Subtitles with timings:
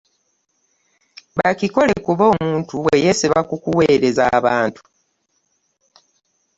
[1.37, 4.81] Bakikole kuba omuntu bwe yeesiba ku kuweereza abantu